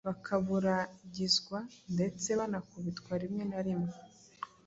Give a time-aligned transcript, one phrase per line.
[0.07, 1.59] bakaburagizwa,
[1.93, 3.93] ndetse banakubitwa rimwe na rimwe.